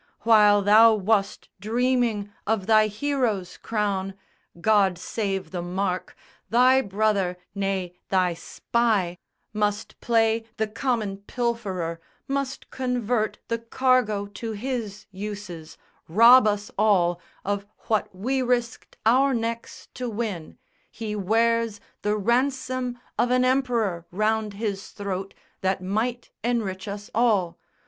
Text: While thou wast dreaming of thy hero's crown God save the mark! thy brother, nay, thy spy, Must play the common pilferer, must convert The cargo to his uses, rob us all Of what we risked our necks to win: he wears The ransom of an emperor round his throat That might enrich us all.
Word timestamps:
While 0.21 0.63
thou 0.63 0.95
wast 0.95 1.47
dreaming 1.59 2.31
of 2.47 2.65
thy 2.65 2.87
hero's 2.87 3.55
crown 3.55 4.15
God 4.59 4.97
save 4.97 5.51
the 5.51 5.61
mark! 5.61 6.15
thy 6.49 6.81
brother, 6.81 7.37
nay, 7.53 7.93
thy 8.09 8.33
spy, 8.33 9.19
Must 9.53 9.99
play 10.01 10.45
the 10.57 10.65
common 10.65 11.17
pilferer, 11.27 11.99
must 12.27 12.71
convert 12.71 13.37
The 13.47 13.59
cargo 13.59 14.25
to 14.25 14.53
his 14.53 15.05
uses, 15.11 15.77
rob 16.07 16.47
us 16.47 16.71
all 16.79 17.21
Of 17.45 17.67
what 17.85 18.09
we 18.11 18.41
risked 18.41 18.97
our 19.05 19.35
necks 19.35 19.87
to 19.93 20.09
win: 20.09 20.57
he 20.89 21.15
wears 21.15 21.79
The 22.01 22.17
ransom 22.17 22.97
of 23.19 23.29
an 23.29 23.45
emperor 23.45 24.07
round 24.09 24.53
his 24.55 24.89
throat 24.89 25.35
That 25.61 25.79
might 25.79 26.31
enrich 26.43 26.87
us 26.87 27.11
all. 27.13 27.59